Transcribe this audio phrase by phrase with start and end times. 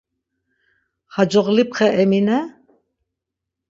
[1.13, 2.39] Xacoğlipxe Emine?